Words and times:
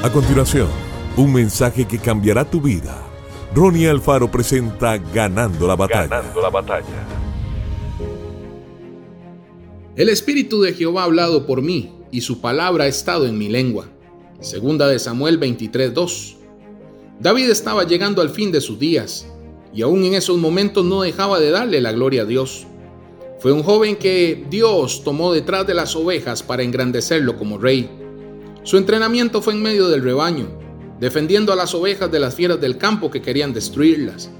A 0.00 0.12
continuación, 0.12 0.68
un 1.16 1.32
mensaje 1.32 1.84
que 1.84 1.98
cambiará 1.98 2.48
tu 2.48 2.60
vida. 2.60 3.04
Ronnie 3.52 3.88
Alfaro 3.88 4.30
presenta 4.30 4.96
Ganando 4.96 5.66
la 5.66 5.74
batalla. 5.74 6.06
Ganando 6.06 6.40
la 6.40 6.50
batalla. 6.50 6.86
El 9.96 10.08
Espíritu 10.08 10.62
de 10.62 10.72
Jehová 10.72 11.02
ha 11.02 11.06
hablado 11.06 11.46
por 11.46 11.62
mí, 11.62 11.92
y 12.12 12.20
su 12.20 12.40
palabra 12.40 12.84
ha 12.84 12.86
estado 12.86 13.26
en 13.26 13.36
mi 13.36 13.48
lengua. 13.48 13.88
Segunda 14.38 14.86
de 14.86 15.00
Samuel 15.00 15.40
23:2. 15.40 16.36
David 17.18 17.50
estaba 17.50 17.82
llegando 17.82 18.22
al 18.22 18.30
fin 18.30 18.52
de 18.52 18.60
sus 18.60 18.78
días, 18.78 19.26
y 19.74 19.82
aún 19.82 20.04
en 20.04 20.14
esos 20.14 20.38
momentos 20.38 20.84
no 20.84 21.02
dejaba 21.02 21.40
de 21.40 21.50
darle 21.50 21.80
la 21.80 21.90
gloria 21.90 22.22
a 22.22 22.24
Dios. 22.24 22.68
Fue 23.40 23.50
un 23.50 23.64
joven 23.64 23.96
que 23.96 24.46
Dios 24.48 25.02
tomó 25.02 25.32
detrás 25.32 25.66
de 25.66 25.74
las 25.74 25.96
ovejas 25.96 26.44
para 26.44 26.62
engrandecerlo 26.62 27.36
como 27.36 27.58
rey. 27.58 27.90
Su 28.62 28.76
entrenamiento 28.76 29.40
fue 29.40 29.54
en 29.54 29.62
medio 29.62 29.88
del 29.88 30.02
rebaño, 30.02 30.48
defendiendo 31.00 31.52
a 31.52 31.56
las 31.56 31.74
ovejas 31.74 32.10
de 32.10 32.20
las 32.20 32.34
fieras 32.34 32.60
del 32.60 32.76
campo 32.76 33.10
que 33.10 33.22
querían 33.22 33.52
destruirlas. 33.52 34.30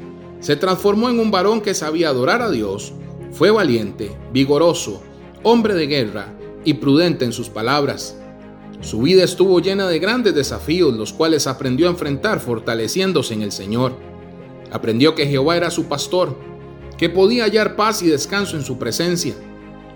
Se 0.40 0.56
transformó 0.56 1.08
en 1.08 1.18
un 1.18 1.30
varón 1.30 1.60
que 1.60 1.74
sabía 1.74 2.08
adorar 2.08 2.42
a 2.42 2.50
Dios, 2.50 2.92
fue 3.30 3.50
valiente, 3.50 4.16
vigoroso, 4.32 5.02
hombre 5.42 5.74
de 5.74 5.86
guerra 5.86 6.34
y 6.64 6.74
prudente 6.74 7.24
en 7.24 7.32
sus 7.32 7.48
palabras. 7.48 8.16
Su 8.80 9.02
vida 9.02 9.24
estuvo 9.24 9.60
llena 9.60 9.88
de 9.88 9.98
grandes 9.98 10.34
desafíos, 10.34 10.94
los 10.94 11.12
cuales 11.12 11.46
aprendió 11.46 11.86
a 11.86 11.90
enfrentar 11.90 12.40
fortaleciéndose 12.40 13.34
en 13.34 13.42
el 13.42 13.52
Señor. 13.52 13.96
Aprendió 14.70 15.14
que 15.14 15.26
Jehová 15.26 15.56
era 15.56 15.70
su 15.70 15.86
pastor, 15.86 16.36
que 16.96 17.08
podía 17.08 17.44
hallar 17.44 17.76
paz 17.76 18.02
y 18.02 18.08
descanso 18.08 18.56
en 18.56 18.64
su 18.64 18.78
presencia. 18.78 19.34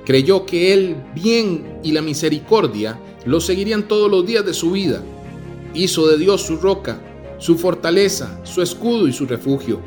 Creyó 0.05 0.45
que 0.47 0.73
el 0.73 0.97
bien 1.15 1.79
y 1.83 1.93
la 1.93 2.03
misericordia 2.03 2.99
lo 3.25 3.41
seguirían 3.41 3.87
todos 3.87 4.11
los 4.11 4.27
días 4.27 4.45
de 4.45 4.55
su 4.55 4.73
vida. 4.73 5.01
Hizo 5.75 6.09
de 6.09 6.19
Dios 6.19 6.43
su 6.43 6.57
roca, 6.57 7.01
su 7.39 7.57
fortaleza, 7.57 8.41
su 8.45 8.63
escudo 8.63 9.07
y 9.07 9.13
su 9.13 9.27
refugio. 9.27 9.81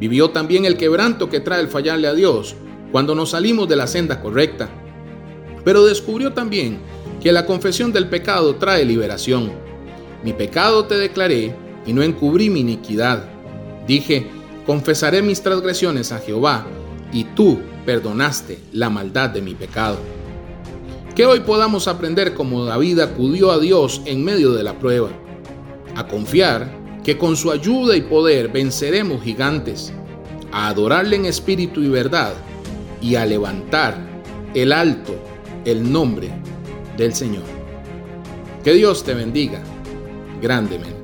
Vivió 0.00 0.30
también 0.30 0.64
el 0.64 0.76
quebranto 0.76 1.28
que 1.28 1.40
trae 1.40 1.60
el 1.60 1.68
fallarle 1.68 2.08
a 2.08 2.14
Dios 2.14 2.56
cuando 2.90 3.14
nos 3.14 3.30
salimos 3.30 3.68
de 3.68 3.76
la 3.76 3.86
senda 3.86 4.20
correcta. 4.20 4.68
Pero 5.64 5.84
descubrió 5.84 6.32
también 6.32 6.78
que 7.22 7.32
la 7.32 7.46
confesión 7.46 7.92
del 7.92 8.08
pecado 8.08 8.56
trae 8.56 8.84
liberación. 8.84 9.52
Mi 10.22 10.32
pecado 10.32 10.86
te 10.86 10.96
declaré 10.96 11.54
y 11.86 11.92
no 11.92 12.02
encubrí 12.02 12.50
mi 12.50 12.60
iniquidad. 12.60 13.24
Dije, 13.86 14.26
confesaré 14.66 15.22
mis 15.22 15.42
transgresiones 15.42 16.12
a 16.12 16.18
Jehová, 16.18 16.66
y 17.14 17.24
tú 17.24 17.60
perdonaste 17.86 18.58
la 18.72 18.90
maldad 18.90 19.30
de 19.30 19.40
mi 19.40 19.54
pecado. 19.54 19.96
Que 21.14 21.24
hoy 21.24 21.40
podamos 21.40 21.86
aprender 21.86 22.34
como 22.34 22.64
David 22.64 22.98
acudió 22.98 23.52
a 23.52 23.58
Dios 23.58 24.02
en 24.04 24.24
medio 24.24 24.52
de 24.52 24.64
la 24.64 24.78
prueba, 24.78 25.10
a 25.94 26.08
confiar 26.08 26.68
que 27.04 27.16
con 27.16 27.36
su 27.36 27.52
ayuda 27.52 27.96
y 27.96 28.02
poder 28.02 28.48
venceremos 28.48 29.22
gigantes, 29.22 29.92
a 30.50 30.68
adorarle 30.68 31.14
en 31.16 31.26
espíritu 31.26 31.82
y 31.82 31.88
verdad 31.88 32.34
y 33.00 33.14
a 33.14 33.24
levantar 33.24 33.96
el 34.54 34.72
alto 34.72 35.14
el 35.64 35.90
nombre 35.90 36.30
del 36.96 37.14
Señor. 37.14 37.44
Que 38.64 38.72
Dios 38.72 39.04
te 39.04 39.14
bendiga 39.14 39.62
grandemente. 40.42 41.03